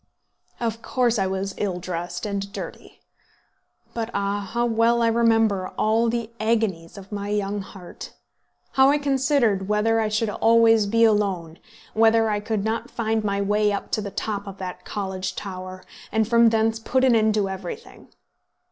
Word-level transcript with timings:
Of 0.59 0.81
course 0.81 1.19
I 1.19 1.27
was 1.27 1.53
ill 1.59 1.79
dressed 1.79 2.25
and 2.25 2.51
dirty. 2.51 3.01
But, 3.93 4.09
ah! 4.15 4.49
how 4.51 4.65
well 4.65 5.03
I 5.03 5.07
remember 5.07 5.67
all 5.77 6.09
the 6.09 6.31
agonies 6.39 6.97
of 6.97 7.11
my 7.11 7.29
young 7.29 7.61
heart; 7.61 8.11
how 8.71 8.89
I 8.89 8.97
considered 8.97 9.67
whether 9.69 9.99
I 9.99 10.07
should 10.09 10.31
always 10.31 10.87
be 10.87 11.03
alone; 11.03 11.59
whether 11.93 12.31
I 12.31 12.39
could 12.39 12.63
not 12.63 12.89
find 12.89 13.23
my 13.23 13.41
way 13.41 13.71
up 13.71 13.91
to 13.91 14.01
the 14.01 14.09
top 14.09 14.47
of 14.47 14.57
that 14.57 14.85
college 14.85 15.35
tower, 15.35 15.83
and 16.11 16.27
from 16.27 16.49
thence 16.49 16.79
put 16.79 17.03
an 17.03 17.15
end 17.15 17.35
to 17.35 17.47
everything? 17.47 18.07